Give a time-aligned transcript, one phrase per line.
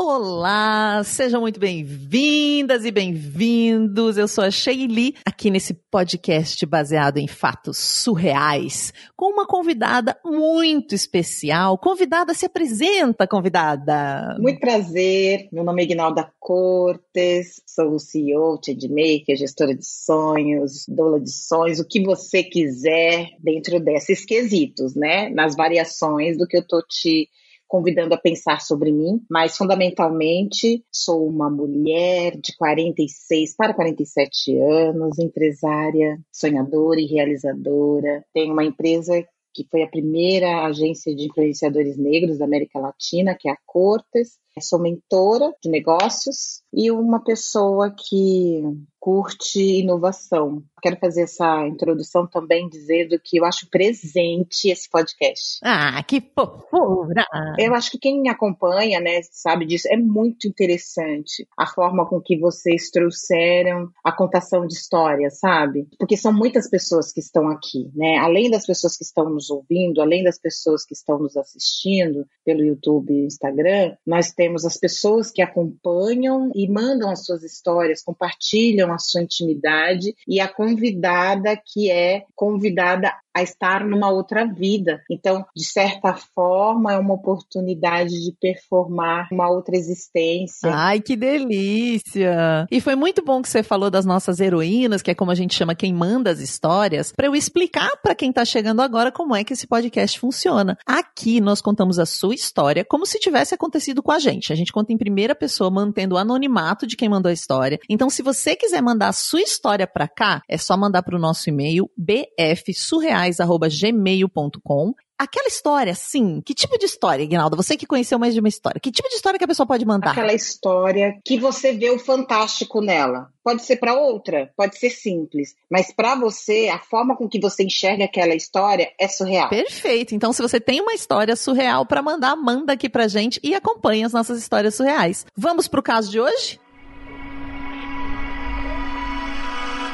[0.00, 4.16] Olá, sejam muito bem-vindas e bem-vindos.
[4.16, 10.94] Eu sou a Sheili, aqui nesse podcast baseado em fatos surreais, com uma convidada muito
[10.94, 11.76] especial.
[11.78, 14.36] Convidada, se apresenta, convidada.
[14.38, 21.18] Muito prazer, meu nome é Ignalda Cortes, sou o CEO, Maker, gestora de sonhos, doula
[21.18, 25.28] de sonhos, o que você quiser dentro desses quesitos, né?
[25.30, 27.28] Nas variações do que eu tô te
[27.68, 35.18] convidando a pensar sobre mim, mas fundamentalmente sou uma mulher de 46 para 47 anos,
[35.18, 38.24] empresária, sonhadora e realizadora.
[38.32, 39.22] Tenho uma empresa
[39.54, 44.38] que foi a primeira agência de influenciadores negros da América Latina, que é a Cortes.
[44.60, 48.62] Sou mentora de negócios e uma pessoa que
[49.00, 50.62] curte inovação.
[50.82, 55.58] Quero fazer essa introdução também dizendo que eu acho presente esse podcast.
[55.62, 57.24] Ah, que fofura!
[57.58, 62.20] Eu acho que quem me acompanha, né, sabe disso, é muito interessante a forma com
[62.20, 65.88] que vocês trouxeram a contação de histórias, sabe?
[65.98, 68.18] Porque são muitas pessoas que estão aqui, né?
[68.18, 72.64] Além das pessoas que estão nos ouvindo, além das pessoas que estão nos assistindo pelo
[72.64, 78.92] YouTube e Instagram, nós temos as pessoas que acompanham e mandam as suas histórias, compartilham
[78.92, 85.00] a sua intimidade e a convidada que é convidada a estar numa outra vida.
[85.10, 90.70] Então, de certa forma, é uma oportunidade de performar uma outra existência.
[90.72, 92.66] Ai, que delícia!
[92.70, 95.54] E foi muito bom que você falou das nossas heroínas, que é como a gente
[95.54, 99.44] chama quem manda as histórias, para eu explicar para quem está chegando agora como é
[99.44, 100.76] que esse podcast funciona.
[100.84, 104.27] Aqui nós contamos a sua história como se tivesse acontecido com a gente.
[104.52, 107.80] A gente conta em primeira pessoa, mantendo o anonimato de quem mandou a história.
[107.88, 111.18] Então, se você quiser mandar a sua história para cá, é só mandar para o
[111.18, 116.40] nosso e-mail bfsurreais@gmail.com Aquela história, sim.
[116.40, 117.56] Que tipo de história, Ignalda?
[117.56, 118.78] Você que conheceu mais de uma história.
[118.80, 120.12] Que tipo de história que a pessoa pode mandar?
[120.12, 123.28] Aquela história que você vê o fantástico nela.
[123.42, 127.64] Pode ser para outra, pode ser simples, mas para você, a forma com que você
[127.64, 129.48] enxerga aquela história é surreal.
[129.48, 130.14] Perfeito.
[130.14, 134.04] Então, se você tem uma história surreal para mandar, manda aqui pra gente e acompanhe
[134.04, 135.26] as nossas histórias surreais.
[135.36, 136.60] Vamos pro caso de hoje?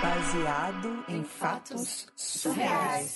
[0.03, 3.15] Baseado em fatos surreais.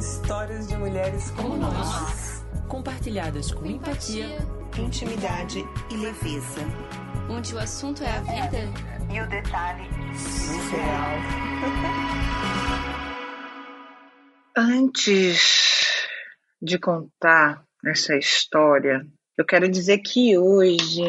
[0.00, 4.38] Histórias de mulheres como nós, compartilhadas com empatia,
[4.78, 6.62] intimidade e leveza.
[7.28, 8.60] Onde o assunto é a vida
[9.12, 11.16] e o detalhe surreal.
[14.56, 16.08] Antes
[16.62, 19.06] de contar essa história,
[19.36, 21.04] eu quero dizer que hoje,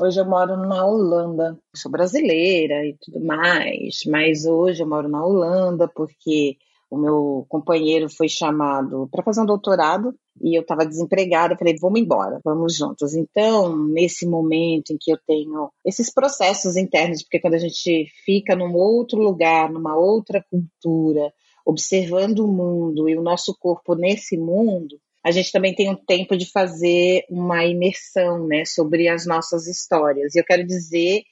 [0.00, 1.56] hoje eu moro na Holanda.
[1.76, 6.56] sou brasileira e tudo mais, mas hoje eu moro na Holanda porque
[6.92, 11.56] o meu companheiro foi chamado para fazer um doutorado e eu estava desempregada.
[11.56, 13.14] Falei, vamos embora, vamos juntos.
[13.14, 18.54] Então, nesse momento em que eu tenho esses processos internos, porque quando a gente fica
[18.54, 21.32] num outro lugar, numa outra cultura,
[21.64, 26.36] observando o mundo e o nosso corpo nesse mundo, a gente também tem um tempo
[26.36, 30.34] de fazer uma imersão, né, sobre as nossas histórias.
[30.34, 31.22] E eu quero dizer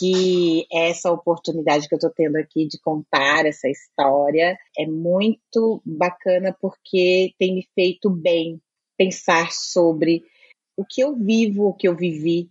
[0.00, 6.56] que essa oportunidade que eu estou tendo aqui de contar essa história é muito bacana
[6.58, 8.58] porque tem me feito bem
[8.96, 10.22] pensar sobre
[10.74, 12.48] o que eu vivo, o que eu vivi,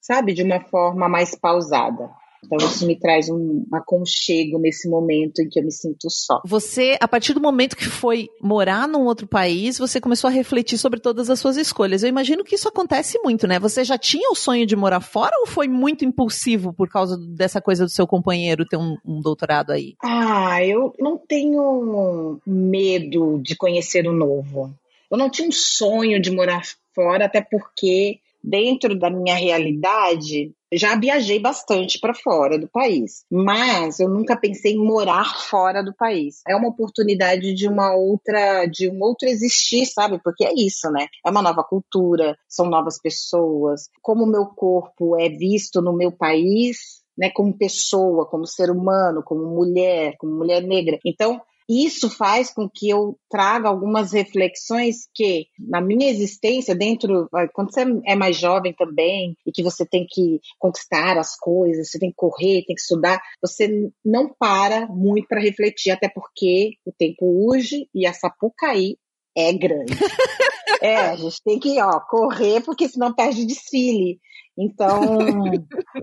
[0.00, 2.10] sabe, de uma forma mais pausada.
[2.46, 6.40] Então isso me traz um aconchego nesse momento em que eu me sinto só.
[6.46, 10.78] Você, a partir do momento que foi morar num outro país, você começou a refletir
[10.78, 12.02] sobre todas as suas escolhas.
[12.02, 13.58] Eu imagino que isso acontece muito, né?
[13.58, 17.60] Você já tinha o sonho de morar fora ou foi muito impulsivo por causa dessa
[17.60, 19.94] coisa do seu companheiro ter um, um doutorado aí?
[20.02, 24.72] Ah, eu não tenho medo de conhecer o novo.
[25.10, 26.62] Eu não tinha um sonho de morar
[26.94, 34.00] fora, até porque dentro da minha realidade, já viajei bastante para fora do país, mas
[34.00, 36.40] eu nunca pensei em morar fora do país.
[36.48, 40.20] É uma oportunidade de uma outra, de um outro existir, sabe?
[40.22, 41.06] Porque é isso, né?
[41.24, 43.88] É uma nova cultura, são novas pessoas.
[44.02, 49.22] Como o meu corpo é visto no meu país, né, como pessoa, como ser humano,
[49.24, 50.98] como mulher, como mulher negra.
[51.04, 57.72] Então, isso faz com que eu traga algumas reflexões que, na minha existência, dentro, quando
[57.72, 62.10] você é mais jovem também, e que você tem que conquistar as coisas, você tem
[62.10, 67.24] que correr, tem que estudar, você não para muito para refletir, até porque o tempo
[67.24, 68.96] urge e a Sapucaí
[69.36, 69.92] é grande.
[70.80, 74.20] é, a gente tem que ó, correr, porque senão perde desfile.
[74.58, 75.00] Então,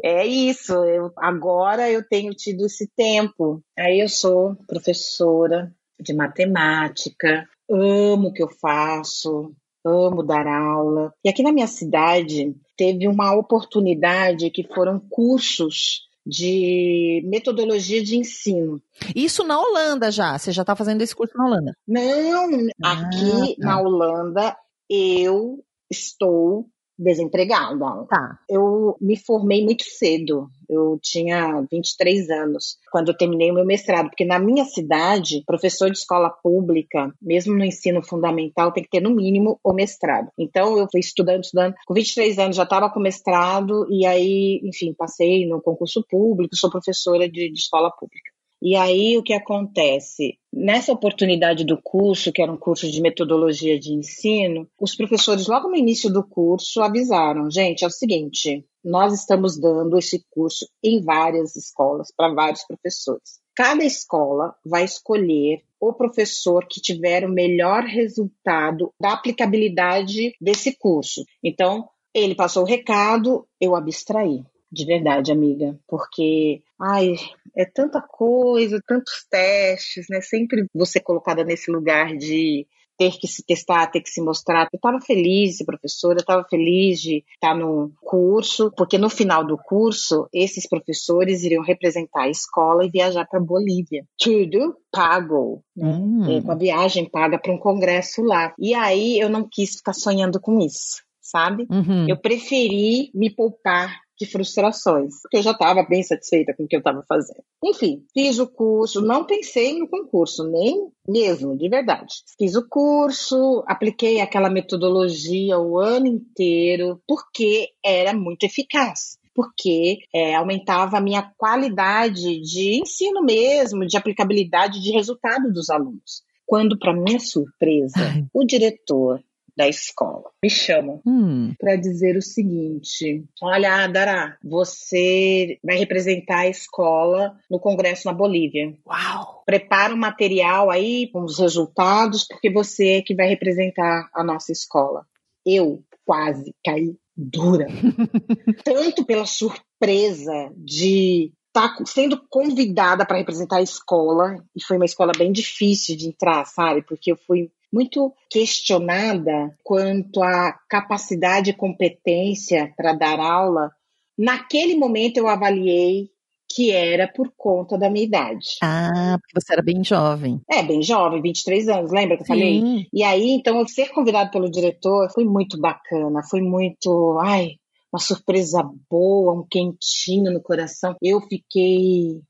[0.04, 0.74] é isso.
[0.74, 3.62] Eu, agora eu tenho tido esse tempo.
[3.78, 9.54] Aí eu sou professora de matemática, amo o que eu faço,
[9.86, 11.14] amo dar aula.
[11.24, 18.82] E aqui na minha cidade teve uma oportunidade que foram cursos de metodologia de ensino.
[19.16, 20.38] Isso na Holanda já.
[20.38, 21.76] Você já está fazendo esse curso na Holanda?
[21.88, 22.50] Não,
[22.84, 23.66] Ah, aqui tá.
[23.68, 24.58] na Holanda
[24.90, 26.68] eu estou
[26.98, 28.06] desempregada.
[28.10, 28.40] Tá.
[28.50, 30.50] Eu me formei muito cedo.
[30.70, 35.92] Eu tinha 23 anos quando eu terminei o meu mestrado, porque na minha cidade, professor
[35.92, 40.30] de escola pública, mesmo no ensino fundamental, tem que ter no mínimo o mestrado.
[40.38, 41.76] Então eu fui estudando, estudando.
[41.86, 46.72] Com 23 anos já estava com mestrado e aí, enfim, passei no concurso público, sou
[46.72, 48.33] professora de, de escola pública.
[48.66, 50.38] E aí o que acontece?
[50.54, 55.68] Nessa oportunidade do curso, que era um curso de metodologia de ensino, os professores, logo
[55.68, 61.04] no início do curso, avisaram: gente, é o seguinte, nós estamos dando esse curso em
[61.04, 63.42] várias escolas, para vários professores.
[63.54, 71.26] Cada escola vai escolher o professor que tiver o melhor resultado da aplicabilidade desse curso.
[71.44, 74.42] Então, ele passou o recado, eu abstraí.
[74.72, 77.16] De verdade, amiga, porque, ai,
[77.56, 80.22] é tanta coisa, tantos testes, né?
[80.22, 84.68] Sempre você colocada nesse lugar de ter que se testar, ter que se mostrar.
[84.72, 89.10] Eu estava feliz de ser professora, eu estava feliz de estar no curso, porque no
[89.10, 94.06] final do curso, esses professores iriam representar a escola e viajar para Bolívia.
[94.18, 96.38] Tudo pago, Hum.
[96.38, 98.54] é, com a viagem paga para um congresso lá.
[98.60, 101.66] E aí eu não quis ficar sonhando com isso, sabe?
[101.72, 102.08] Uhum.
[102.08, 106.76] Eu preferi me poupar de frustrações, porque eu já estava bem satisfeita com o que
[106.76, 107.44] eu estava fazendo.
[107.64, 112.16] Enfim, fiz o curso, não pensei no concurso, nem mesmo, de verdade.
[112.38, 119.18] Fiz o curso, apliquei aquela metodologia o ano inteiro, porque era muito eficaz.
[119.36, 126.22] Porque é, aumentava a minha qualidade de ensino mesmo, de aplicabilidade de resultado dos alunos.
[126.46, 127.96] Quando, para minha surpresa,
[128.32, 129.20] o diretor
[129.56, 131.54] da escola me chama Hum.
[131.60, 138.74] para dizer o seguinte: Olha, Dara, você vai representar a escola no congresso na Bolívia.
[138.86, 139.44] Uau!
[139.46, 144.52] Prepara um material aí com os resultados, porque você é que vai representar a nossa
[144.52, 145.06] escola.
[145.46, 147.68] Eu quase caí dura.
[148.64, 155.12] Tanto pela surpresa de estar sendo convidada para representar a escola, e foi uma escola
[155.16, 156.82] bem difícil de entrar, sabe?
[156.82, 163.72] Porque eu fui muito questionada quanto à capacidade e competência para dar aula.
[164.16, 166.14] Naquele momento eu avaliei
[166.56, 168.58] que era por conta da minha idade.
[168.62, 170.40] Ah, porque você era bem jovem.
[170.48, 172.62] É, bem jovem, 23 anos, lembra que eu falei?
[172.62, 172.86] Sim.
[172.94, 177.54] E aí, então, eu ser convidado pelo diretor foi muito bacana, foi muito, ai,
[177.92, 180.96] uma surpresa boa, um quentinho no coração.
[181.02, 182.22] Eu fiquei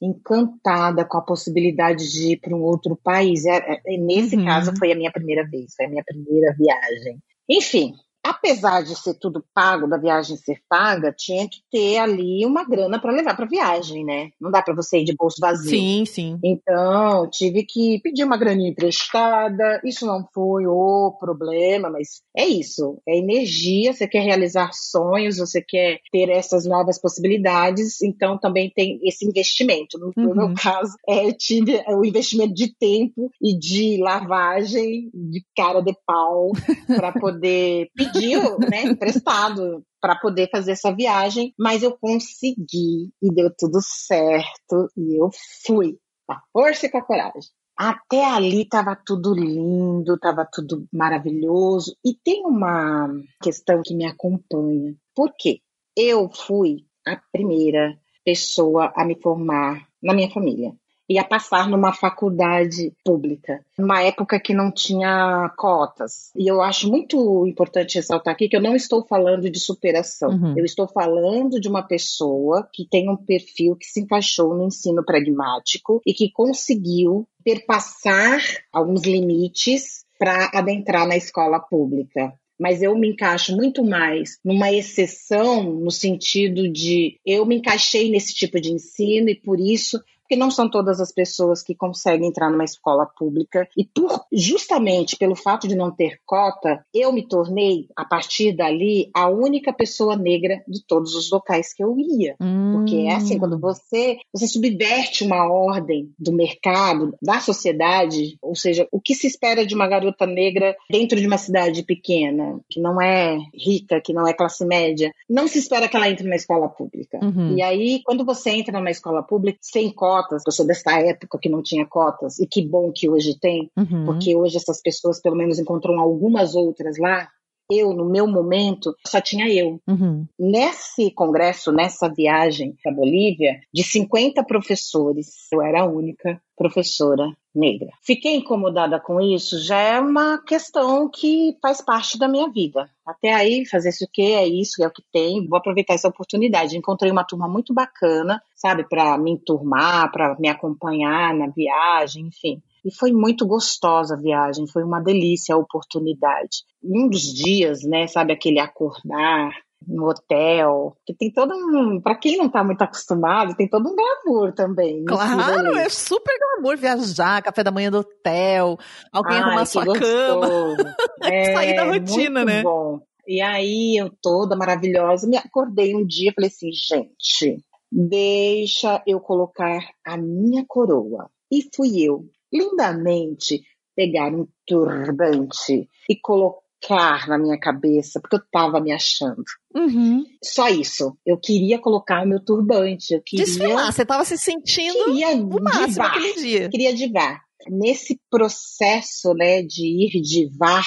[0.00, 3.44] encantada com a possibilidade de ir para um outro país.
[3.44, 4.44] É, é, nesse Uhum.
[4.44, 7.18] caso, foi a minha primeira vez, foi a minha primeira viagem.
[7.48, 7.94] Enfim,
[8.24, 13.00] apesar de ser tudo pago, da viagem ser paga, tinha que ter ali uma grana
[13.00, 14.30] para levar para viagem, né?
[14.40, 15.70] Não dá para você ir de bolso vazio.
[15.70, 16.38] Sim, sim.
[16.44, 19.80] Então, tive que pedir uma graninha emprestada.
[19.84, 23.00] Isso não foi o problema, mas é isso.
[23.08, 23.92] É energia.
[23.92, 28.00] Você quer realizar sonhos, você quer ter essas novas possibilidades.
[28.02, 29.98] Então, também tem esse investimento.
[29.98, 30.34] No, Uhum.
[30.34, 35.94] meu caso, é, eu tive o investimento de tempo e de lavagem de cara de
[36.06, 36.50] pau
[36.86, 38.09] para poder pedir,
[38.58, 45.20] né, emprestado para poder fazer essa viagem, mas eu consegui e deu tudo certo e
[45.20, 45.30] eu
[45.64, 47.50] fui com a força e com a coragem.
[47.76, 51.96] Até ali estava tudo lindo, estava tudo maravilhoso.
[52.04, 53.08] E tem uma
[53.42, 54.94] questão que me acompanha.
[55.14, 55.60] Por quê?
[55.96, 60.74] Eu fui a primeira pessoa a me formar na minha família
[61.10, 66.30] e a passar numa faculdade pública, numa época que não tinha cotas.
[66.36, 70.30] E eu acho muito importante ressaltar aqui que eu não estou falando de superação.
[70.30, 70.54] Uhum.
[70.56, 75.04] Eu estou falando de uma pessoa que tem um perfil que se encaixou no ensino
[75.04, 78.40] pragmático e que conseguiu perpassar
[78.72, 85.62] alguns limites para adentrar na escola pública mas eu me encaixo muito mais numa exceção
[85.62, 89.98] no sentido de eu me encaixei nesse tipo de ensino e por isso
[90.30, 95.16] porque não são todas as pessoas que conseguem entrar numa escola pública e por justamente
[95.16, 100.14] pelo fato de não ter cota, eu me tornei a partir dali a única pessoa
[100.14, 102.36] negra de todos os locais que eu ia.
[102.74, 108.86] Porque é assim, quando você, você subverte uma ordem do mercado, da sociedade, ou seja,
[108.92, 113.02] o que se espera de uma garota negra dentro de uma cidade pequena, que não
[113.02, 116.68] é rica, que não é classe média, não se espera que ela entre na escola
[116.68, 117.18] pública.
[117.20, 117.56] Uhum.
[117.56, 121.38] E aí, quando você entra numa escola pública, sem cota, cotas, eu sou dessa época
[121.40, 124.06] que não tinha cotas, e que bom que hoje tem, Uhum.
[124.06, 127.28] porque hoje essas pessoas pelo menos encontram algumas outras lá.
[127.70, 129.80] Eu, no meu momento, só tinha eu.
[129.88, 130.26] Uhum.
[130.38, 137.24] Nesse congresso, nessa viagem para Bolívia, de 50 professores, eu era a única professora
[137.54, 137.88] negra.
[138.02, 142.88] Fiquei incomodada com isso, já é uma questão que faz parte da minha vida.
[143.04, 144.34] Até aí, fazer isso o quê?
[144.36, 145.46] É isso, é o que tem.
[145.48, 146.76] Vou aproveitar essa oportunidade.
[146.76, 152.62] Encontrei uma turma muito bacana, sabe, para me enturmar, para me acompanhar na viagem, enfim.
[152.84, 156.64] E foi muito gostosa a viagem, foi uma delícia a oportunidade.
[156.82, 159.50] Um dos dias, né, sabe, aquele acordar
[159.86, 163.96] no hotel, que tem todo um, para quem não tá muito acostumado, tem todo um
[163.96, 164.96] glamour também.
[164.96, 168.78] nesse Claro, é super glamour viajar, café da manhã do hotel,
[169.10, 169.98] alguém Ai, arrumar sua cama.
[169.98, 170.76] gostoso.
[171.54, 172.62] Sair da É, rotina, muito né?
[172.62, 173.00] bom.
[173.26, 179.20] E aí, eu toda maravilhosa, me acordei um dia e falei assim, gente, deixa eu
[179.20, 181.30] colocar a minha coroa.
[181.50, 183.62] E fui eu, lindamente,
[183.94, 189.44] pegar um turbante e colocar na minha cabeça, porque eu tava me achando.
[189.74, 190.24] Uhum.
[190.42, 191.16] Só isso.
[191.24, 193.12] Eu queria colocar o meu turbante.
[193.12, 196.68] Eu queria, Desfilar, você tava se sentindo queria o máximo divar aquele dia.
[196.70, 197.40] queria divar.
[197.68, 200.86] Nesse processo né, de ir divar,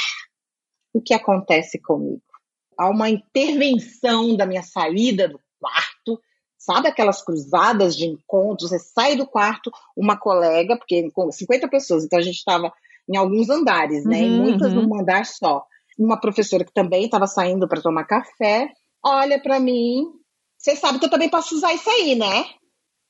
[0.94, 2.22] o que acontece comigo?
[2.78, 5.40] Há uma intervenção da minha saída do
[6.66, 8.70] sabe aquelas cruzadas de encontros?
[8.70, 12.72] Você sai do quarto, uma colega, porque com 50 pessoas, então a gente estava
[13.08, 14.24] em alguns andares, né?
[14.24, 14.88] E Uhum, muitas uhum.
[14.88, 15.66] num andar só.
[15.98, 18.72] Uma professora que também estava saindo para tomar café,
[19.04, 20.06] olha para mim.
[20.58, 22.46] Você sabe que eu também posso usar isso aí, né?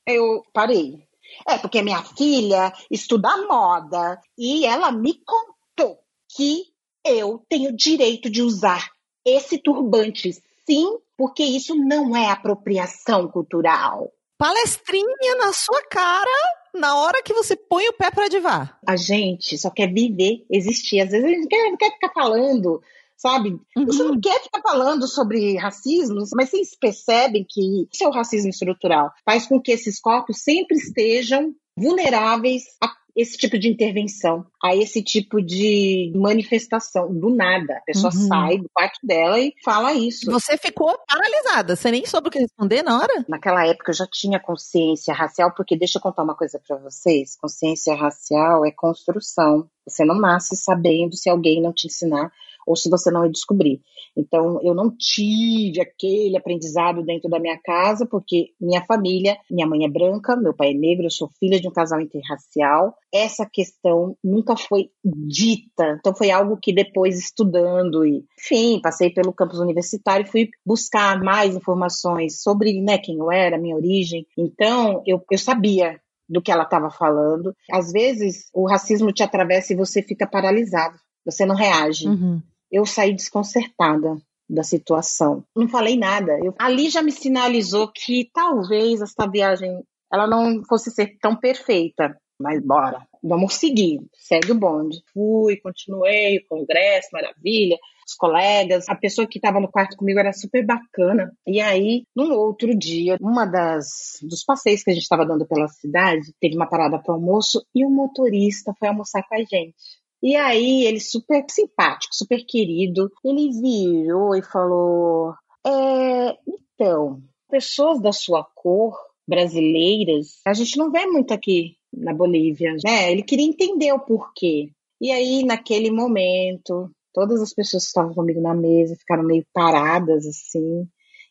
[0.08, 1.04] Eu parei.
[1.48, 5.98] É, porque minha filha estuda moda e ela me contou
[6.36, 6.66] que
[7.06, 8.90] eu tenho direito de usar
[9.26, 10.32] esse turbante,
[10.66, 14.12] sim, porque isso não é apropriação cultural.
[14.38, 16.30] Palestrinha na sua cara
[16.76, 18.78] na hora que você põe o pé pra divar.
[18.88, 21.00] A gente só quer viver, existir.
[21.02, 22.82] Às vezes a gente não quer, não quer ficar falando,
[23.16, 23.52] sabe?
[23.86, 24.10] Você Uhum.
[24.14, 29.12] não quer ficar falando sobre racismo, mas vocês percebem que isso é o racismo estrutural.
[29.24, 35.04] Faz com que esses corpos sempre estejam vulneráveis a esse tipo de intervenção, a esse
[35.04, 37.14] tipo de manifestação.
[37.14, 37.76] Do nada.
[37.78, 38.28] A pessoa Uhum.
[38.28, 40.30] sai do quarto dela e fala isso.
[40.32, 43.26] Você ficou paralisada, você nem soube o que responder na hora?
[43.28, 47.38] Naquela época eu já tinha consciência racial, porque deixa eu contar uma coisa para vocês:
[47.40, 49.70] consciência racial é construção.
[49.88, 52.32] Você não nasce sabendo se alguém não te ensinar
[52.66, 53.82] ou se você não descobrir.
[54.16, 59.86] Então, eu não tive aquele aprendizado dentro da minha casa, porque minha família, minha mãe
[59.86, 62.96] é branca, meu pai é negro, eu sou filha de um casal interracial.
[63.14, 65.98] Essa questão nunca foi dita.
[66.00, 71.56] Então, foi algo que depois, estudando e, enfim, passei pelo campus universitário, fui buscar mais
[71.56, 74.26] informações sobre né, quem eu era, minha origem.
[74.38, 77.56] Então, eu, eu sabia do que ela estava falando.
[77.72, 80.98] Às vezes, o racismo te atravessa e você fica paralisado.
[81.26, 82.42] Você não reage Uhum.
[82.74, 84.18] Eu saí desconcertada
[84.50, 85.44] da situação.
[85.56, 86.38] Não falei nada.
[86.44, 92.18] Eu- ali já me sinalizou que talvez essa viagem ela não fosse ser tão perfeita.
[92.40, 94.02] Mas bora, vamos seguir.
[94.16, 95.02] Segue o bonde.
[95.14, 97.78] Fui, continuei, o congresso, maravilha.
[98.06, 101.32] Os colegas, a pessoa que estava no quarto comigo era super bacana.
[101.48, 105.68] E aí, num outro dia, uma das dos passeios que a gente estava dando pela
[105.68, 109.76] cidade, teve uma parada para almoço e o motorista foi almoçar com a gente.
[110.24, 115.34] E aí, ele super simpático, super querido, ele virou e falou:
[115.68, 122.74] é, então, pessoas da sua cor, brasileiras, a gente não vê muito aqui na Bolívia,
[122.86, 123.12] né?
[123.12, 124.70] Ele queria entender o porquê.
[125.02, 130.26] E aí, naquele momento, todas as pessoas que estavam comigo na mesa ficaram meio paradas,
[130.26, 130.88] assim,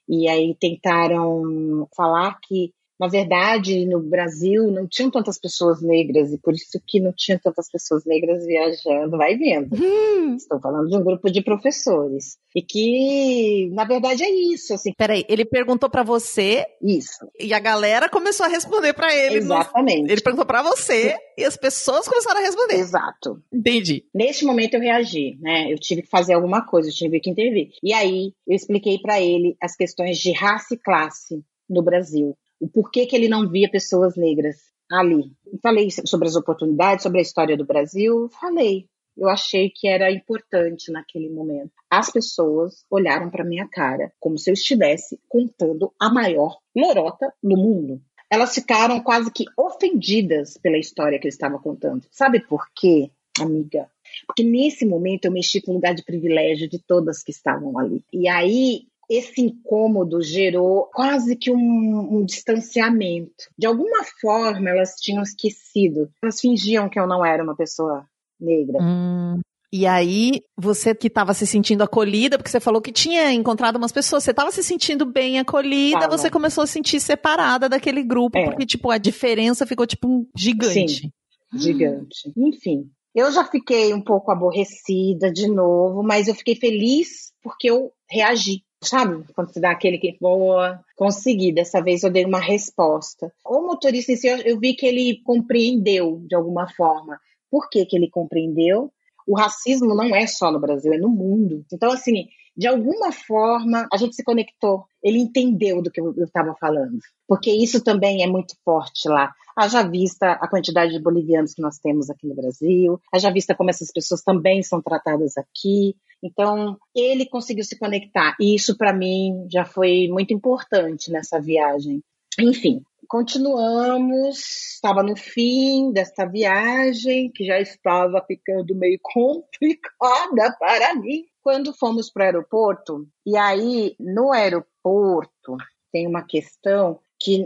[0.06, 6.38] e aí tentaram falar que na verdade, no Brasil não tinham tantas pessoas negras e
[6.38, 9.16] por isso que não tinha tantas pessoas negras viajando.
[9.16, 9.74] Vai vendo.
[9.74, 10.36] Hum.
[10.36, 12.36] Estou falando de um grupo de professores.
[12.54, 14.74] E que, na verdade, é isso.
[14.74, 17.26] Assim, Peraí, ele perguntou pra você isso.
[17.40, 19.40] e a galera começou a responder pra ele.
[19.40, 20.10] no- Exatamente.
[20.12, 22.76] Ele perguntou pra você e as pessoas começaram a responder.
[22.76, 23.42] Exato.
[23.52, 24.04] Entendi.
[24.14, 25.72] Neste momento eu reagi, né?
[25.72, 27.70] Eu tive que fazer alguma coisa, eu tive que intervir.
[27.82, 32.36] E aí eu expliquei para ele as questões de raça e classe no Brasil.
[32.62, 34.56] O porquê que ele não via pessoas negras
[34.88, 35.32] ali.
[35.60, 38.86] Falei sobre as oportunidades, sobre a história do Brasil, falei.
[39.16, 41.72] Eu achei que era importante naquele momento.
[41.90, 47.56] As pessoas olharam para minha cara como se eu estivesse contando a maior lorota do
[47.56, 48.00] mundo.
[48.30, 52.06] Elas ficaram quase que ofendidas pela história que eu estava contando.
[52.12, 53.90] Sabe por quê, amiga?
[54.24, 58.04] Porque nesse momento eu mexi com um lugar de privilégio de todas que estavam ali.
[58.12, 63.48] E aí esse incômodo gerou quase que um, um, distanciamento.
[63.58, 66.10] De alguma forma, elas tinham esquecido.
[66.22, 68.06] Elas fingiam que eu não era uma pessoa
[68.40, 68.78] negra.
[68.80, 69.40] Hum.
[69.74, 73.90] E aí, você que estava se sentindo acolhida, porque você falou que tinha encontrado umas
[73.90, 76.18] pessoas, você estava se sentindo bem acolhida, tava.
[76.18, 78.44] você começou a se sentir separada daquele grupo, é.
[78.44, 81.10] porque, tipo, a diferença ficou, tipo, um gigante.
[81.52, 82.28] Sim, gigante.
[82.36, 82.48] Hum.
[82.48, 87.92] Enfim, eu já fiquei um pouco aborrecida de novo, mas eu fiquei feliz porque eu
[88.10, 88.62] reagi.
[88.82, 89.24] Sabe?
[89.34, 93.32] Quando você dá aquele que, boa, consegui, dessa vez eu dei uma resposta.
[93.44, 97.20] O motorista em si, eu, eu vi que ele compreendeu de alguma forma.
[97.50, 98.90] Por que, que ele compreendeu?
[99.26, 101.64] o racismo não é só no Brasil, é no mundo.
[101.72, 104.84] Então, assim, de alguma forma, a gente se conectou.
[105.02, 106.98] Ele entendeu do que eu estava falando.
[107.26, 109.32] Porque isso também é muito forte lá.
[109.56, 113.70] Haja vista a quantidade de bolivianos que nós temos aqui no Brasil, haja vista como
[113.70, 115.94] essas pessoas também são tratadas aqui.
[116.22, 118.36] Então, ele conseguiu se conectar.
[118.40, 122.00] E isso, para mim, já foi muito importante nessa viagem.
[122.38, 124.38] Enfim, continuamos,
[124.74, 132.10] estava no fim desta viagem, que já estava ficando meio complicada para mim, quando fomos
[132.10, 133.06] para o aeroporto.
[133.26, 135.56] E aí, no aeroporto,
[135.92, 137.44] tem uma questão que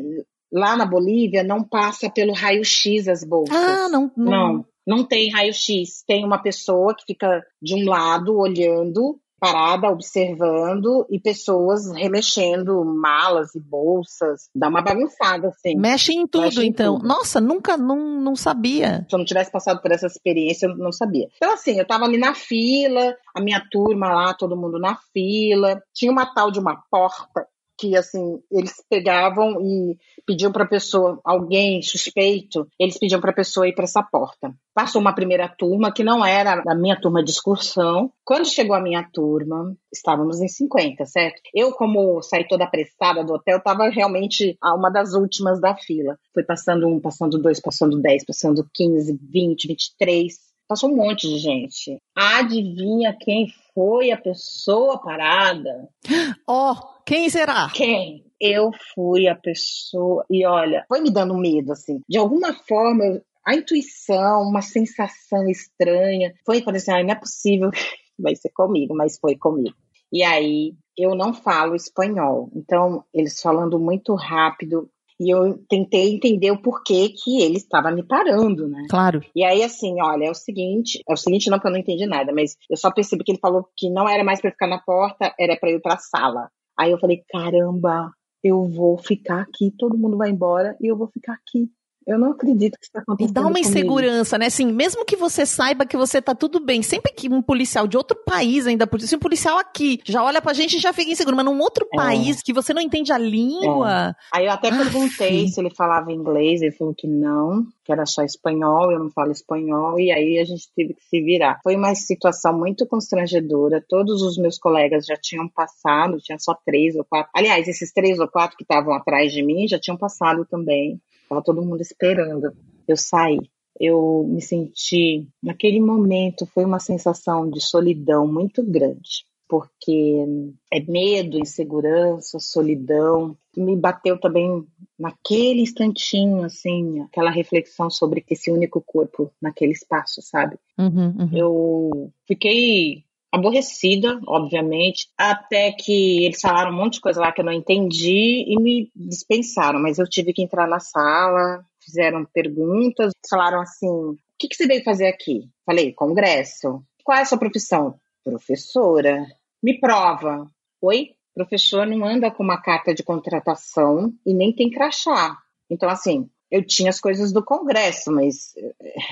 [0.53, 3.57] lá na Bolívia não passa pelo raio-x as bolsas.
[3.57, 4.13] Ah, não.
[4.17, 6.05] Não, não, não tem raio-x.
[6.07, 13.55] Tem uma pessoa que fica de um lado olhando parada observando e pessoas remexendo malas
[13.55, 14.49] e bolsas.
[14.55, 15.77] Dá uma bagunçada, assim.
[15.77, 16.97] Mexe em tudo, Mexe em então.
[16.97, 17.07] Tudo.
[17.07, 19.07] Nossa, nunca, não, não sabia.
[19.09, 21.29] Se eu não tivesse passado por essa experiência, eu não sabia.
[21.37, 25.83] Então, assim, eu tava ali na fila, a minha turma lá, todo mundo na fila.
[25.95, 27.47] Tinha uma tal de uma porta
[27.79, 33.35] que assim eles pegavam e pediam para a pessoa, alguém suspeito, eles pediam para a
[33.35, 34.53] pessoa ir para essa porta.
[34.75, 38.11] Passou uma primeira turma que não era a minha turma de excursão.
[38.25, 41.41] Quando chegou a minha turma, estávamos em 50, certo?
[41.55, 46.19] Eu, como saí toda apressada do hotel, estava realmente uma das últimas da fila.
[46.35, 50.35] Foi passando um, passando dois, passando dez, passando 15, 20, 23.
[50.69, 52.03] Passou um monte de gente.
[52.15, 55.89] Adivinha quem foi a pessoa parada?
[56.49, 56.75] Oh,
[57.07, 57.71] quem será?
[57.73, 58.25] Quem?
[58.41, 60.25] Eu fui a pessoa.
[60.29, 62.01] E olha, foi me dando medo, assim.
[62.09, 66.35] De alguma forma, a intuição, uma sensação estranha.
[66.45, 67.71] Foi parecer, assim, ah, não é possível,
[68.19, 69.77] vai ser comigo, mas foi comigo.
[70.13, 72.51] E aí, eu não falo espanhol.
[72.55, 78.03] Então, eles falando muito rápido, e eu tentei entender o porquê que ele estava me
[78.03, 78.85] parando, né?
[78.91, 79.23] Claro.
[79.35, 82.07] E aí, assim, olha, é o seguinte, é o seguinte, não que eu não entendi
[82.07, 84.79] nada, mas eu só percebi que ele falou que não era mais para ficar na
[84.79, 86.51] porta, era para ir para a sala.
[86.79, 88.13] Aí eu falei, caramba,
[88.43, 91.71] eu vou ficar aqui, todo mundo vai embora e eu vou ficar aqui.
[92.07, 93.31] Eu não acredito que isso está acontecendo.
[93.31, 94.47] E dá uma insegurança, né?
[94.47, 97.97] Assim, mesmo que você saiba que você tá tudo bem, sempre que um policial de
[97.97, 101.37] outro país ainda, se um policial aqui já olha pra gente e já fica inseguro,
[101.37, 101.97] mas num outro é.
[101.97, 104.15] país que você não entende a língua.
[104.33, 104.39] É.
[104.39, 108.23] Aí eu até perguntei se ele falava inglês, ele falou que não, que era só
[108.23, 111.61] espanhol, eu não falo espanhol, e aí a gente teve que se virar.
[111.63, 116.95] Foi uma situação muito constrangedora, todos os meus colegas já tinham passado, tinha só três
[116.95, 117.33] ou quatro.
[117.35, 121.01] Aliás, esses três ou quatro que estavam atrás de mim já tinham passado também.
[121.27, 122.53] Estava todo mundo esperando
[122.87, 123.51] eu sair.
[123.79, 130.25] Eu me senti, naquele momento, foi uma sensação de solidão muito grande, porque
[130.73, 133.37] é medo, insegurança, solidão.
[133.55, 134.65] Me bateu também
[134.99, 140.57] naquele instantinho, assim, aquela reflexão sobre esse único corpo naquele espaço, sabe?
[140.79, 141.31] Uhum, uhum.
[141.33, 147.45] Eu fiquei aborrecida, obviamente, até que eles falaram um monte de coisa lá que eu
[147.45, 153.61] não entendi e me dispensaram, mas eu tive que entrar na sala, fizeram perguntas, falaram
[153.61, 155.49] assim: o que, que você veio fazer aqui?
[155.65, 156.83] Falei, congresso.
[157.05, 157.99] Qual é a sua profissão?
[158.25, 159.25] Professora.
[159.63, 160.51] Me prova.
[160.83, 161.11] Oi?
[161.35, 165.37] Professor não anda com uma carta de contratação e nem tem crachá.
[165.71, 168.55] Então, assim, eu tinha as coisas do Congresso, mas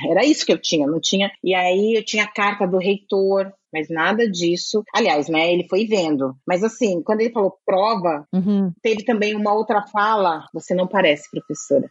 [0.08, 1.30] era isso que eu tinha, não tinha.
[1.42, 4.84] E aí eu tinha a carta do reitor, mas nada disso.
[4.94, 6.36] Aliás, né, ele foi vendo.
[6.46, 8.72] Mas assim, quando ele falou prova, uhum.
[8.80, 11.90] teve também uma outra fala: você não parece professora.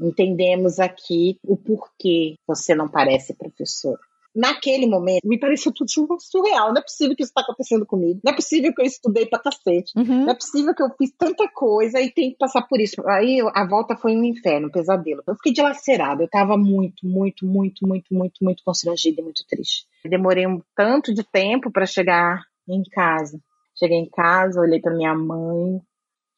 [0.00, 4.00] Entendemos aqui o porquê você não parece professora
[4.34, 5.88] naquele momento, me pareceu tudo
[6.20, 6.68] surreal.
[6.68, 8.20] Não é possível que isso está acontecendo comigo.
[8.24, 9.92] Não é possível que eu estudei pra cacete.
[9.96, 10.24] Uhum.
[10.24, 12.96] Não é possível que eu fiz tanta coisa e tenho que passar por isso.
[13.08, 15.22] Aí a volta foi um inferno, um pesadelo.
[15.26, 16.22] Eu fiquei dilacerada.
[16.22, 19.86] Eu tava muito, muito, muito, muito, muito, muito constrangida e muito triste.
[20.04, 23.40] demorei um tanto de tempo para chegar em casa.
[23.78, 25.80] Cheguei em casa, olhei para minha mãe,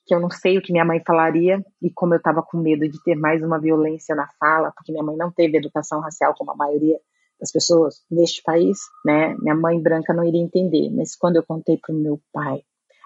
[0.07, 2.89] que eu não sei o que minha mãe falaria, e como eu estava com medo
[2.89, 6.53] de ter mais uma violência na fala, porque minha mãe não teve educação racial como
[6.53, 6.99] a maioria
[7.43, 9.37] das pessoas neste país, né?
[9.41, 12.63] Minha mãe branca não iria entender, mas quando eu contei para o meu pai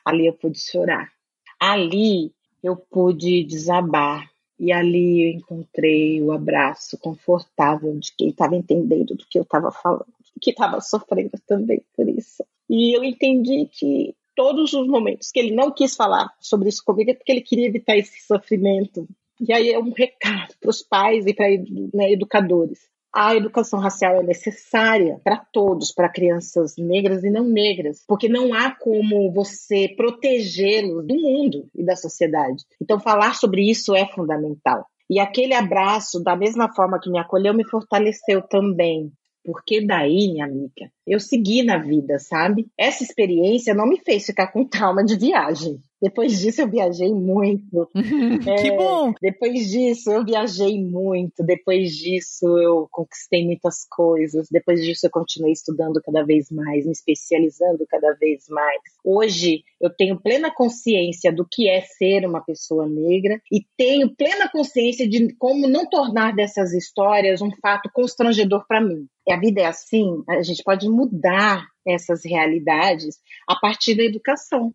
[0.06, 1.10] Ali eu pude chorar.
[1.58, 4.30] Ali eu pude desabar.
[4.58, 9.70] E ali eu encontrei o abraço confortável de quem estava entendendo do que eu estava
[9.70, 10.06] falando,
[10.40, 12.42] que estava sofrendo também por isso.
[12.70, 17.10] E eu entendi que todos os momentos que ele não quis falar sobre isso comigo
[17.10, 19.06] é porque ele queria evitar esse sofrimento.
[19.40, 21.48] E aí é um recado para os pais e para
[21.92, 22.88] né, educadores
[23.18, 28.52] a educação racial é necessária para todos, para crianças negras e não negras, porque não
[28.52, 32.62] há como você protegê-los do mundo e da sociedade.
[32.80, 34.84] Então, falar sobre isso é fundamental.
[35.08, 39.10] E aquele abraço, da mesma forma que me acolheu, me fortaleceu também.
[39.42, 42.66] Porque daí, minha amiga, eu segui na vida, sabe?
[42.76, 45.80] Essa experiência não me fez ficar com trauma de viagem.
[46.00, 47.88] Depois disso eu viajei muito.
[48.44, 49.14] que é, bom!
[49.20, 51.42] Depois disso eu viajei muito.
[51.42, 54.48] Depois disso eu conquistei muitas coisas.
[54.50, 58.80] Depois disso eu continuei estudando cada vez mais, me especializando cada vez mais.
[59.04, 64.50] Hoje eu tenho plena consciência do que é ser uma pessoa negra e tenho plena
[64.50, 69.06] consciência de como não tornar dessas histórias um fato constrangedor para mim.
[69.28, 74.74] A vida é assim, a gente pode mudar essas realidades a partir da educação.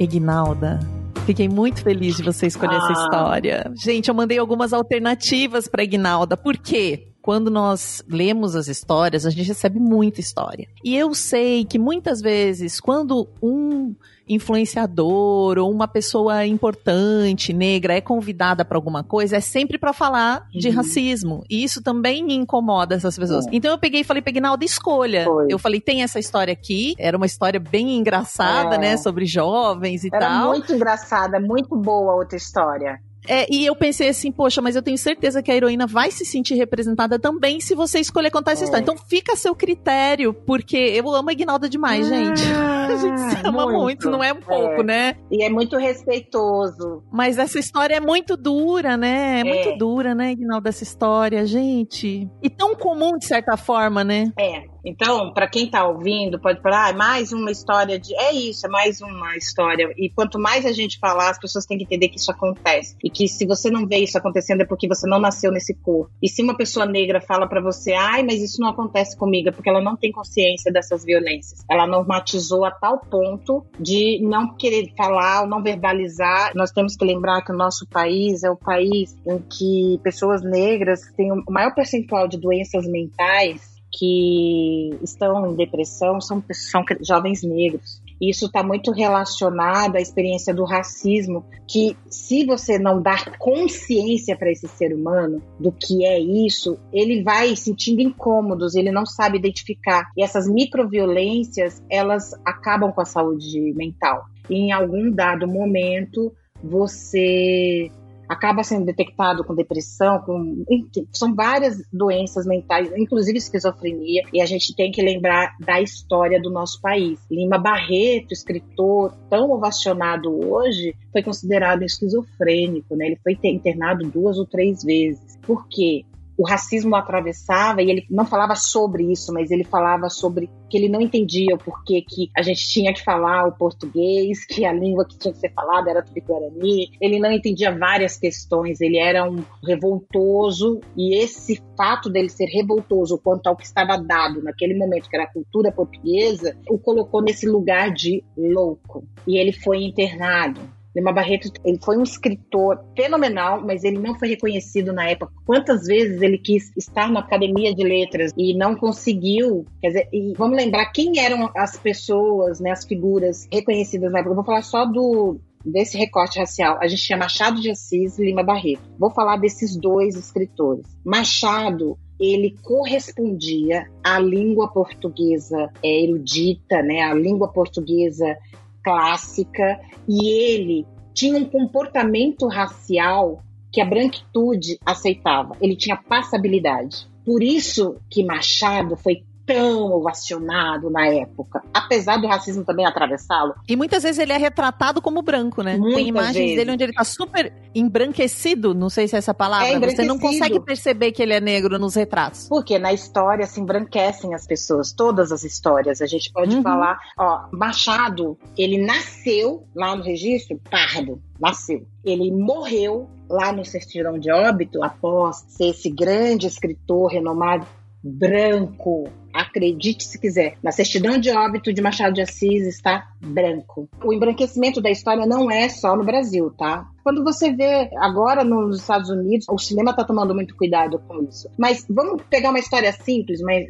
[0.00, 0.80] Ignalda,
[1.26, 2.84] Fiquei muito feliz de você escolher ah.
[2.84, 3.72] essa história.
[3.74, 6.36] Gente, eu mandei algumas alternativas para Ignalda.
[6.36, 7.13] Por quê?
[7.24, 10.68] Quando nós lemos as histórias, a gente recebe muita história.
[10.84, 13.94] E eu sei que muitas vezes, quando um
[14.28, 20.46] influenciador ou uma pessoa importante, negra, é convidada para alguma coisa, é sempre para falar
[20.52, 20.60] uhum.
[20.60, 21.42] de racismo.
[21.48, 23.46] E isso também me incomoda essas pessoas.
[23.46, 23.50] É.
[23.52, 25.24] Então eu peguei e falei, Pegnalda, escolha.
[25.24, 25.46] Foi.
[25.48, 26.94] Eu falei, tem essa história aqui.
[26.98, 28.78] Era uma história bem engraçada, é.
[28.78, 28.96] né?
[28.98, 30.40] Sobre jovens e Era tal.
[30.40, 33.00] Era muito engraçada, muito boa a outra história.
[33.26, 36.24] É, e eu pensei assim, poxa, mas eu tenho certeza que a heroína vai se
[36.24, 38.66] sentir representada também se você escolher contar essa é.
[38.66, 38.82] história.
[38.82, 42.42] Então fica a seu critério, porque eu amo a Ignalda demais, ah, gente.
[42.92, 44.84] A gente se ama muito, muito não é um pouco, é.
[44.84, 45.16] né?
[45.30, 47.02] E é muito respeitoso.
[47.12, 49.36] Mas essa história é muito dura, né?
[49.36, 49.44] É, é.
[49.44, 52.28] muito dura, né, Ignalda, essa história, gente.
[52.42, 54.32] E tão comum, de certa forma, né?
[54.38, 54.74] É.
[54.84, 58.14] Então, para quem está ouvindo, pode falar, ah, é mais uma história de.
[58.14, 59.88] É isso, é mais uma história.
[59.96, 62.94] E quanto mais a gente falar, as pessoas têm que entender que isso acontece.
[63.02, 66.10] E que se você não vê isso acontecendo é porque você não nasceu nesse corpo.
[66.22, 69.52] E se uma pessoa negra fala para você, ai, mas isso não acontece comigo, é
[69.52, 71.64] porque ela não tem consciência dessas violências.
[71.70, 76.52] Ela normatizou a tal ponto de não querer falar ou não verbalizar.
[76.54, 81.00] Nós temos que lembrar que o nosso país é o país em que pessoas negras
[81.16, 88.02] têm o maior percentual de doenças mentais que estão em depressão são, são jovens negros.
[88.20, 94.50] Isso está muito relacionado à experiência do racismo, que se você não dar consciência para
[94.50, 100.10] esse ser humano do que é isso, ele vai sentindo incômodos, ele não sabe identificar.
[100.16, 104.24] E essas microviolências, elas acabam com a saúde mental.
[104.48, 107.90] E em algum dado momento, você
[108.28, 110.64] acaba sendo detectado com depressão, com
[111.12, 116.50] são várias doenças mentais, inclusive esquizofrenia, e a gente tem que lembrar da história do
[116.50, 117.18] nosso país.
[117.30, 123.06] Lima Barreto, escritor tão ovacionado hoje, foi considerado esquizofrênico, né?
[123.06, 125.38] Ele foi internado duas ou três vezes.
[125.42, 126.04] Por quê?
[126.36, 130.88] O racismo atravessava e ele não falava sobre isso, mas ele falava sobre que ele
[130.88, 135.06] não entendia o porquê que a gente tinha que falar o português, que a língua
[135.06, 136.90] que tinha que ser falada era tupi-guarani.
[137.00, 143.18] Ele não entendia várias questões, ele era um revoltoso e esse fato dele ser revoltoso
[143.18, 147.46] quanto ao que estava dado naquele momento, que era a cultura portuguesa, o colocou nesse
[147.48, 149.06] lugar de louco.
[149.26, 150.60] E ele foi internado.
[150.94, 155.32] Lima Barreto, ele foi um escritor fenomenal, mas ele não foi reconhecido na época.
[155.44, 159.66] Quantas vezes ele quis estar na Academia de Letras e não conseguiu?
[159.80, 164.30] Quer dizer, vamos lembrar quem eram as pessoas, né, as figuras reconhecidas na época.
[164.30, 166.78] Eu vou falar só do desse recorte racial.
[166.80, 168.82] A gente tinha Machado de Assis e Lima Barreto.
[168.98, 170.86] Vou falar desses dois escritores.
[171.04, 178.36] Machado ele correspondia à língua portuguesa é, erudita, né, a língua portuguesa
[178.84, 183.42] clássica e ele tinha um comportamento racial
[183.72, 185.56] que a branquitude aceitava.
[185.60, 187.08] Ele tinha passabilidade.
[187.24, 193.54] Por isso que Machado foi tão ovacionado na época, apesar do racismo também atravessá-lo.
[193.68, 195.76] E muitas vezes ele é retratado como branco, né?
[195.76, 196.56] Muitas Tem imagens vezes.
[196.56, 200.18] dele onde ele tá super embranquecido, não sei se é essa palavra, é você não
[200.18, 202.48] consegue perceber que ele é negro nos retratos.
[202.48, 206.00] Porque na história se embranquecem as pessoas, todas as histórias.
[206.00, 206.62] A gente pode uhum.
[206.62, 211.86] falar, ó, Machado, ele nasceu lá no registro pardo, nasceu.
[212.04, 217.66] Ele morreu lá no certidão de óbito após ser esse grande escritor renomado
[218.02, 219.08] branco,
[219.54, 223.88] acredite se quiser, na certidão de óbito de Machado de Assis está branco.
[224.04, 226.88] O embranquecimento da história não é só no Brasil, tá?
[227.04, 231.48] Quando você vê agora nos Estados Unidos, o cinema está tomando muito cuidado com isso.
[231.58, 233.66] Mas vamos pegar uma história simples, mas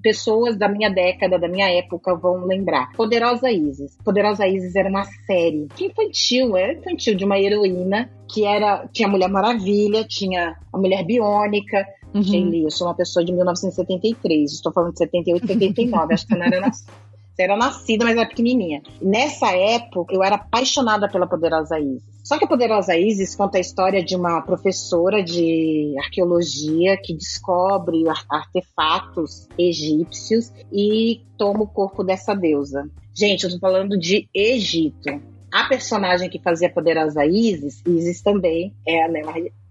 [0.00, 2.92] pessoas da minha década, da minha época vão lembrar.
[2.92, 3.96] Poderosa Isis.
[4.04, 9.10] Poderosa Isis era uma série infantil, era infantil de uma heroína que era tinha a
[9.10, 12.54] Mulher Maravilha, tinha a Mulher Biônica, Uhum.
[12.54, 16.60] Eu sou uma pessoa de 1973, estou falando de 78, 79, acho que não era
[16.60, 16.92] nascida.
[17.38, 18.82] Era nascida, mas era pequenininha.
[19.00, 22.02] Nessa época, eu era apaixonada pela Poderosa Isis.
[22.24, 28.02] Só que a Poderosa Isis conta a história de uma professora de arqueologia que descobre
[28.28, 32.90] artefatos egípcios e toma o corpo dessa deusa.
[33.14, 35.08] Gente, eu tô falando de Egito.
[35.50, 39.08] A personagem que fazia poderosa Isis, Isis também é a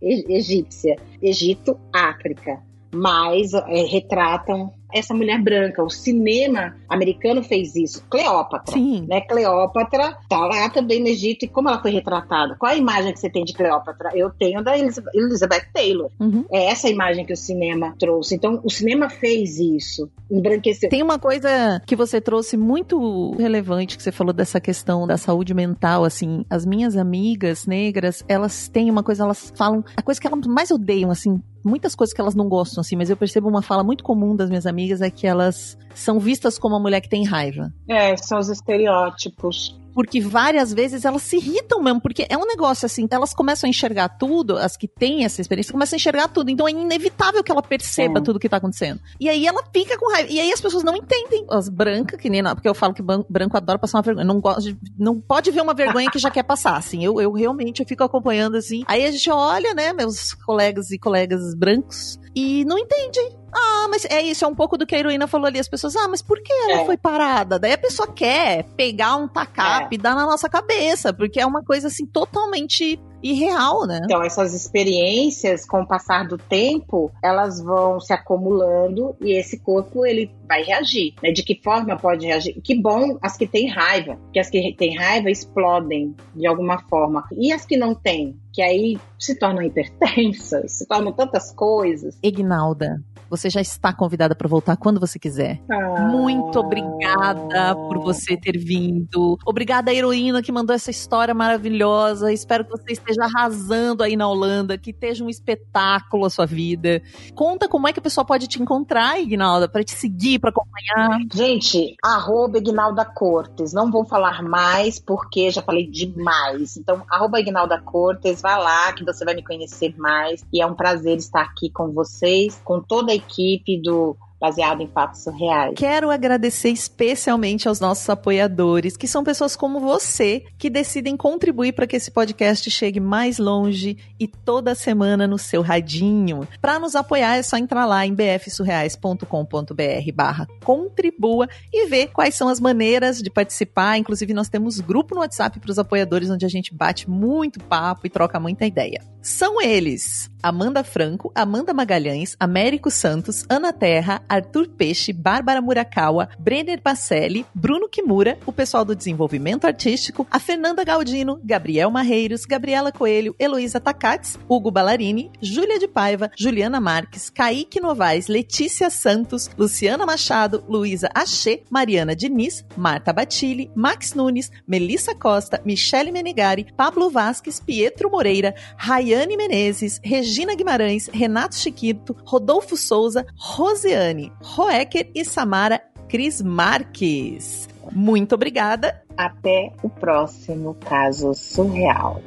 [0.02, 2.62] egípcia, Egito, África,
[2.92, 5.84] mas é, retratam essa mulher branca.
[5.84, 8.04] O cinema americano fez isso.
[8.10, 8.74] Cleópatra.
[8.74, 9.06] Sim.
[9.08, 9.22] Né?
[9.22, 11.46] Cleópatra tá lá também no Egito.
[11.46, 12.56] E como ela foi retratada?
[12.58, 14.12] Qual a imagem que você tem de Cleópatra?
[14.14, 16.10] Eu tenho da Elizabeth Taylor.
[16.20, 16.46] Uhum.
[16.52, 18.36] É essa imagem que o cinema trouxe.
[18.36, 20.10] Então, o cinema fez isso.
[20.30, 20.90] Embranqueceu.
[20.90, 25.54] Tem uma coisa que você trouxe muito relevante, que você falou dessa questão da saúde
[25.54, 30.28] mental, assim, as minhas amigas negras, elas têm uma coisa, elas falam, a coisa que
[30.28, 33.62] elas mais odeiam, assim, muitas coisas que elas não gostam, assim, mas eu percebo uma
[33.62, 37.10] fala muito comum das minhas amigas é que elas são vistas como a mulher que
[37.10, 37.74] tem raiva.
[37.90, 42.86] É, são os estereótipos porque várias vezes elas se irritam mesmo, porque é um negócio
[42.86, 46.52] assim, elas começam a enxergar tudo, as que têm essa experiência começam a enxergar tudo,
[46.52, 49.00] então é inevitável que ela perceba tudo que tá acontecendo.
[49.20, 51.48] E aí ela fica com raiva, e aí as pessoas não entendem.
[51.50, 54.40] As brancas, que nem não, porque eu falo que branco adora passar uma vergonha, não
[54.40, 57.88] gosta não pode ver uma vergonha que já quer passar, assim, eu, eu realmente eu
[57.88, 62.78] fico acompanhando assim, aí a gente olha, né, meus colegas e colegas brancos, e não
[62.78, 63.20] entende.
[63.52, 65.60] Ah, mas é isso, é um pouco do que a heroína falou ali.
[65.60, 66.86] As pessoas, ah, mas por que ela é.
[66.86, 67.58] foi parada?
[67.58, 69.96] Daí a pessoa quer pegar um tacape é.
[69.96, 74.02] e dar na nossa cabeça, porque é uma coisa assim totalmente irreal, né?
[74.04, 80.06] Então, essas experiências, com o passar do tempo, elas vão se acumulando e esse corpo
[80.06, 81.14] ele vai reagir.
[81.22, 81.32] Né?
[81.32, 82.60] De que forma pode reagir?
[82.62, 87.24] Que bom as que têm raiva, que as que têm raiva explodem de alguma forma.
[87.36, 92.18] E as que não têm, que aí se tornam hipertensas, se tornam tantas coisas.
[92.24, 95.62] Ignalda, você já está convidada para voltar quando você quiser.
[95.70, 96.02] Ah.
[96.10, 99.38] Muito obrigada por você ter vindo.
[99.46, 102.32] Obrigada, heroína, que mandou essa história maravilhosa.
[102.32, 107.02] Espero que você esteja arrasando aí na Holanda, que esteja um espetáculo a sua vida.
[107.34, 111.20] Conta como é que a pessoa pode te encontrar, Ignalda, para te seguir, para acompanhar.
[111.34, 113.74] Gente, arroba Ignalda Cortes.
[113.74, 116.78] Não vou falar mais, porque já falei demais.
[116.78, 120.44] Então, arroba Ignalda Cortes, vai lá que você vai me conhecer mais.
[120.52, 124.88] E é um prazer estar aqui com vocês, com toda a equipe do baseado em
[124.88, 125.74] fatos surreais.
[125.76, 131.88] Quero agradecer especialmente aos nossos apoiadores, que são pessoas como você, que decidem contribuir para
[131.88, 136.48] que esse podcast chegue mais longe e toda semana no seu radinho.
[136.62, 142.48] Para nos apoiar é só entrar lá em bfsurreais.com.br barra contribua e ver quais são
[142.48, 143.98] as maneiras de participar.
[143.98, 148.06] Inclusive, nós temos grupo no WhatsApp para os apoiadores, onde a gente bate muito papo
[148.06, 149.02] e troca muita ideia.
[149.22, 156.82] São eles Amanda Franco, Amanda Magalhães, Américo Santos, Ana Terra, Arthur Peixe, Bárbara Murakawa, Brenner
[156.82, 163.36] Pacelli, Bruno Kimura, o pessoal do desenvolvimento artístico, a Fernanda Galdino, Gabriel Marreiros, Gabriela Coelho,
[163.40, 170.64] Heloísa Takats, Hugo Ballarini, Júlia de Paiva, Juliana Marques, Kaique Novaes, Letícia Santos, Luciana Machado,
[170.68, 178.10] Luísa Achê, Mariana Diniz, Marta Batilli, Max Nunes, Melissa Costa, Michele Menegari, Pablo Vasques, Pietro
[178.10, 187.68] Moreira, Rayane Menezes, Regina Guimarães, Renato Chiquito, Rodolfo Souza, Rosiane, Roecker e Samara Cris Marques.
[187.92, 189.04] Muito obrigada.
[189.16, 192.22] Até o próximo caso surreal.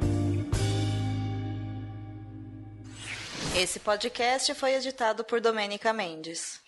[3.55, 6.60] Esse podcast foi editado por Domênica Mendes.